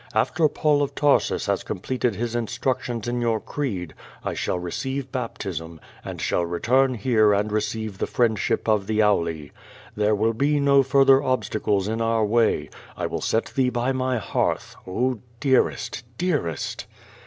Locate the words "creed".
3.39-3.93